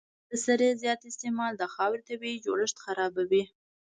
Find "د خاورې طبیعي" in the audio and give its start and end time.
1.57-2.37